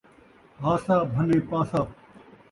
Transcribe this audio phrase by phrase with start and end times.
[0.61, 1.81] ہاسا، بھنّے پاسا